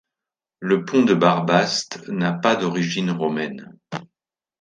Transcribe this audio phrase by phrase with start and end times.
[0.61, 3.77] Le pont de Barbaste n'a pas d'origine romaine.